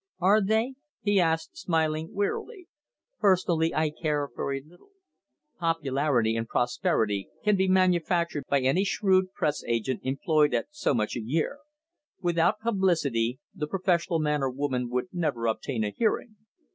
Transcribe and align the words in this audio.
"Are 0.19 0.41
they?" 0.43 0.73
he 1.03 1.19
asked, 1.19 1.55
smiling 1.55 2.11
wearily. 2.11 2.65
"Personally 3.19 3.71
I 3.75 3.91
care 3.91 4.27
very 4.35 4.59
little. 4.67 4.89
Popularity 5.59 6.35
and 6.35 6.47
prosperity 6.47 7.27
can 7.43 7.55
be 7.55 7.67
manufactured 7.67 8.45
by 8.49 8.61
any 8.61 8.83
shrewd 8.83 9.31
press 9.35 9.63
agent 9.67 9.99
employed 10.03 10.55
at 10.55 10.69
so 10.71 10.95
much 10.95 11.15
a 11.15 11.21
year. 11.21 11.59
Without 12.19 12.59
publicity, 12.61 13.37
the 13.53 13.67
professional 13.67 14.17
man 14.17 14.41
or 14.41 14.49
woman 14.49 14.89
would 14.89 15.05
never 15.13 15.45
obtain 15.45 15.83
a 15.83 15.91
hearing. 15.95 16.35